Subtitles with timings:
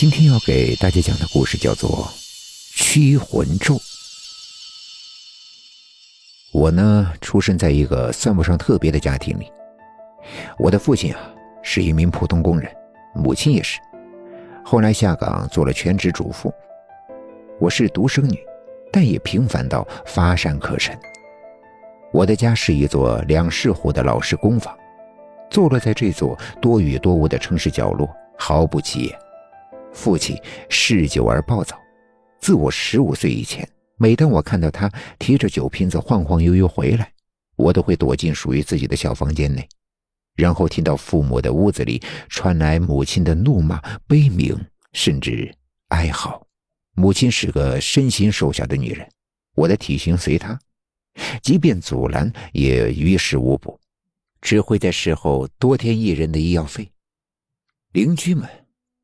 [0.00, 1.90] 今天要给大家讲的故事叫做
[2.74, 3.74] 《驱魂咒》。
[6.52, 9.52] 我呢，出生在一个算不上特别的家庭里。
[10.58, 11.20] 我的父亲啊，
[11.62, 12.74] 是一名普通工人，
[13.14, 13.78] 母亲也是，
[14.64, 16.50] 后来下岗做了全职主妇。
[17.58, 18.38] 我是独生女，
[18.90, 20.98] 但也平凡到乏善可陈。
[22.10, 24.74] 我的家是一座两室户的老式公房，
[25.50, 28.08] 坐落在这座多雨多雾的城市角落，
[28.38, 29.18] 毫不起眼。
[29.92, 30.36] 父亲
[30.68, 31.76] 嗜酒而暴躁，
[32.40, 37.12] 自我十五岁以前，每当我看到他提着酒瓶子晃晃悠悠回来，
[37.56, 39.68] 我都会躲进属于自己的小房间内，
[40.36, 44.58] 然后听到父母的屋子里传来母亲的怒骂、悲鸣，
[44.92, 45.52] 甚至
[45.88, 46.46] 哀嚎。
[46.94, 49.06] 母亲是个身形瘦小的女人，
[49.54, 50.58] 我的体型随她，
[51.42, 53.78] 即便阻拦也于事无补，
[54.40, 56.90] 只会在事后多添一人的医药费。
[57.92, 58.48] 邻居们。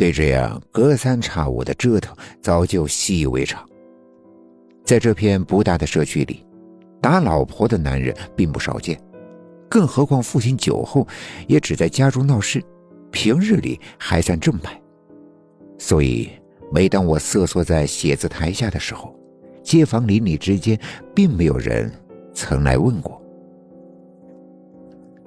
[0.00, 3.62] 对这样隔三差五的折腾早就习以为常。
[4.82, 6.42] 在这片不大的社区里，
[7.02, 8.98] 打老婆的男人并不少见，
[9.68, 11.06] 更何况父亲酒后
[11.46, 12.64] 也只在家中闹事，
[13.10, 14.80] 平日里还算正派。
[15.76, 16.30] 所以，
[16.72, 19.14] 每当我瑟缩在写字台下的时候，
[19.62, 20.80] 街坊邻里之间
[21.14, 21.92] 并没有人
[22.32, 23.20] 曾来问过。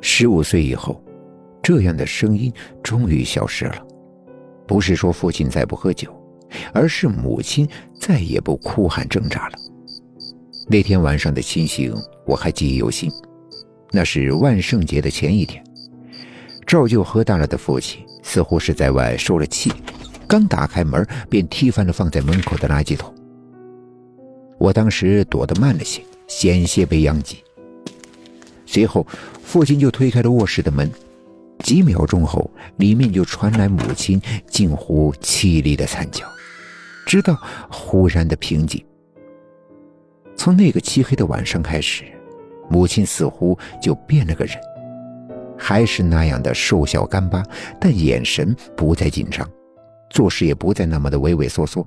[0.00, 1.02] 十五岁以后，
[1.60, 2.52] 这样的声音
[2.84, 3.86] 终于消失了。
[4.70, 6.08] 不是说父亲再不喝酒，
[6.72, 7.68] 而是母亲
[8.00, 9.58] 再也不哭喊挣扎了。
[10.68, 11.92] 那天晚上的情形
[12.24, 13.10] 我还记忆犹新，
[13.90, 15.60] 那是万圣节的前一天。
[16.68, 19.72] 照旧喝大了的父亲似乎是在外受了气，
[20.28, 23.12] 刚打开门便踢翻了放在门口的垃圾桶。
[24.56, 27.38] 我当时躲得慢了些，险些被殃及。
[28.66, 29.04] 随后，
[29.42, 30.88] 父亲就推开了卧室的门。
[31.62, 36.26] 几秒钟后，里面就传来母亲近乎凄厉的惨叫，
[37.06, 37.38] 直到
[37.70, 38.84] 忽然的平静。
[40.36, 42.04] 从那个漆黑的晚上开始，
[42.68, 44.56] 母亲似乎就变了个人，
[45.58, 47.42] 还是那样的瘦小干巴，
[47.78, 49.48] 但眼神不再紧张，
[50.10, 51.86] 做事也不再那么的畏畏缩缩，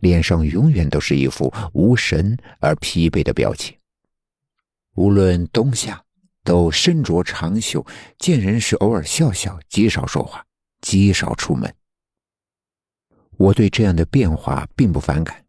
[0.00, 3.76] 脸上永远都是一副无神而疲惫的表情。
[4.94, 6.00] 无论冬夏。
[6.48, 7.84] 都身着长袖，
[8.18, 10.42] 见人时偶尔笑笑，极少说话，
[10.80, 11.70] 极少出门。
[13.36, 15.44] 我对这样的变化并不反感。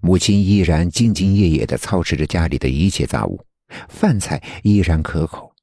[0.00, 3.46] 母亲依然兢兢业业地操持着家里的一切杂物，
[3.88, 5.54] 饭菜依然可口，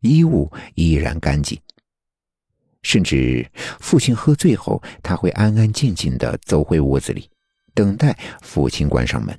[0.00, 1.60] 衣物依然干净。
[2.82, 3.46] 甚至
[3.78, 7.28] 父亲喝醉后，他会安安静静地走回屋子里，
[7.74, 9.38] 等待父亲关上门。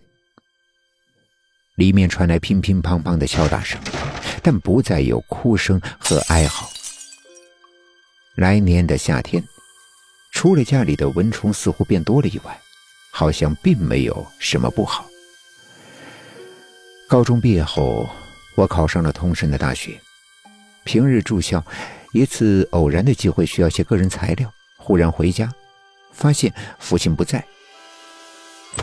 [1.78, 3.82] 里面传来乒乒乓乓的敲打声。
[4.46, 6.70] 但不再有哭声和哀嚎。
[8.36, 9.44] 来年的夏天，
[10.32, 12.56] 除了家里的蚊虫似乎变多了以外，
[13.12, 15.04] 好像并没有什么不好。
[17.10, 18.08] 高中毕业后，
[18.56, 20.00] 我考上了同省的大学。
[20.84, 21.66] 平日住校，
[22.14, 25.52] 一次偶然的机会需要些个人材料，忽然回家，
[26.12, 27.44] 发现父亲不在。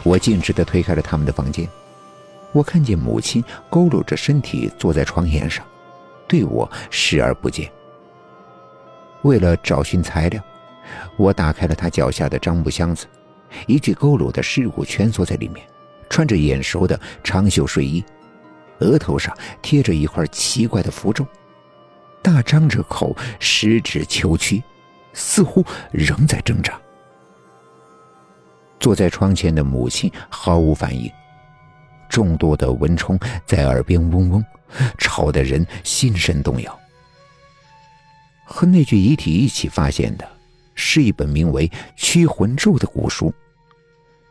[0.03, 1.69] 我径直地推开了他们的房间。
[2.53, 5.65] 我看见母亲佝偻着身体坐在床沿上，
[6.29, 7.71] 对我视而不见。
[9.23, 10.43] 为了找寻材料，
[11.17, 13.07] 我打开了她脚下的樟木箱子，
[13.67, 15.67] 一具佝偻的尸骨蜷缩在里面，
[16.11, 18.05] 穿着眼熟的长袖睡衣，
[18.81, 21.27] 额头上贴着一块奇怪的符咒，
[22.21, 24.63] 大张着口，十指求屈，
[25.13, 26.79] 似乎仍在挣扎。
[28.81, 31.09] 坐在窗前的母亲毫无反应。
[32.13, 34.45] 众多的蚊虫在耳边嗡嗡，
[34.99, 36.79] 吵得人心神动摇。
[38.45, 40.29] 和那具遗体一起发现的，
[40.75, 43.33] 是一本名为《驱魂咒》的古书，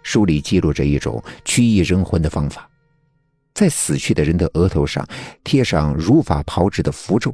[0.03, 2.69] 书里记录着一种驱役人魂的方法，
[3.55, 5.03] 在死去的人的额头上
[5.43, 7.33] 贴上如法炮制的符咒，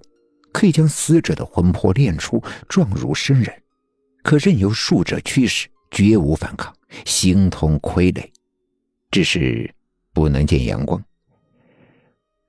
[0.54, 3.54] 可以将死者的魂魄炼出，状如生人，
[4.24, 6.74] 可任由术者驱使，绝无反抗，
[7.04, 8.24] 形同傀儡。
[9.12, 9.70] 只是。
[10.18, 11.00] 不能见阳光。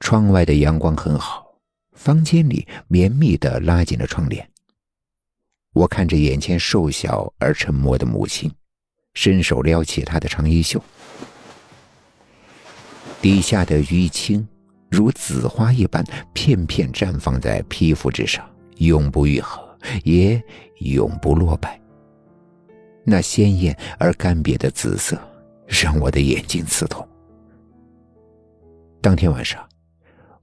[0.01, 1.45] 窗外的阳光很好，
[1.93, 4.49] 房间里绵密的拉紧了窗帘。
[5.75, 8.51] 我看着眼前瘦小而沉默的母亲，
[9.13, 10.83] 伸手撩起她的长衣袖，
[13.21, 14.49] 底下的淤青
[14.91, 18.49] 如紫花一般片片绽放在皮肤之上，
[18.79, 20.43] 永不愈合，也
[20.79, 21.79] 永不落败。
[23.05, 25.21] 那鲜艳而干瘪的紫色，
[25.67, 27.07] 让我的眼睛刺痛。
[29.01, 29.67] 当天晚上，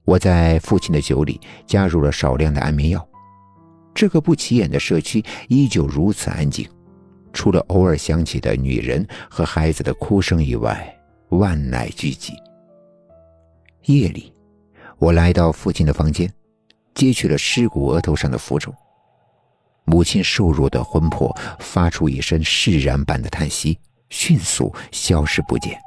[0.04, 3.08] 我在父亲的酒里加入了少量的安眠药。
[3.94, 6.68] 这个不起眼的社区依旧如此安静，
[7.32, 10.94] 除了偶尔响起的女人和孩子的哭声以外，
[11.30, 12.32] 万籁俱寂。
[13.84, 14.32] 夜里，
[14.98, 16.30] 我来到父亲的房间，
[16.94, 18.74] 揭去了尸骨额头上的符咒。
[19.84, 25.78] 母亲瘦弱的魂魄发出一声释然般的叹息，迅速消失不见。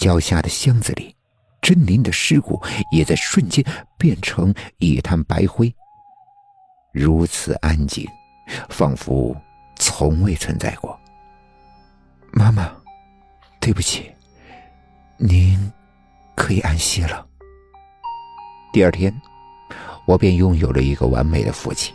[0.00, 1.14] 脚下的箱子里，
[1.60, 2.58] 珍妮的尸骨
[2.90, 3.62] 也在瞬间
[3.98, 5.70] 变成一滩白灰。
[6.90, 8.08] 如此安静，
[8.70, 9.36] 仿佛
[9.76, 10.98] 从未存在过。
[12.32, 12.72] 妈妈，
[13.60, 14.10] 对不起，
[15.18, 15.70] 您
[16.34, 17.26] 可以安息了。
[18.72, 19.14] 第二天，
[20.06, 21.94] 我便拥有了一个完美的父亲。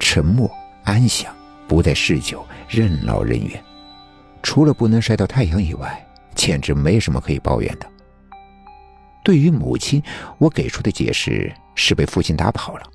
[0.00, 0.50] 沉默、
[0.82, 1.32] 安详，
[1.68, 3.62] 不再嗜酒，任劳任怨。
[4.42, 6.04] 除了不能晒到太阳以外，
[6.38, 7.86] 简直没什么可以抱怨的。
[9.24, 10.00] 对于母亲，
[10.38, 12.90] 我给出的解释是被父亲打跑了。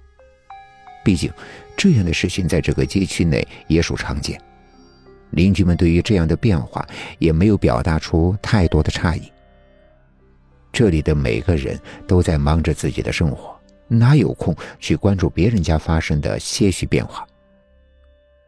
[1.04, 1.31] 毕竟，
[1.75, 4.42] 这样的事情在这个街区内也属常见。
[5.31, 6.88] 邻居们对于这样的变化
[7.19, 9.31] 也没有表达出太多的诧异。
[10.72, 13.54] 这里的每个人都在忙着自己的生活。
[13.89, 17.28] 哪有空去关注别人家发生的些许变化？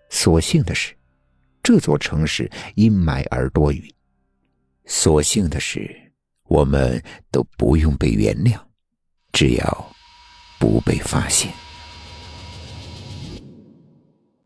[0.09, 0.95] 所幸的是，
[1.61, 3.81] 这座城市阴霾而多雨；
[4.85, 5.89] 所幸的是，
[6.43, 7.01] 我们
[7.31, 8.59] 都不用被原谅，
[9.31, 9.95] 只要
[10.59, 11.51] 不被发现。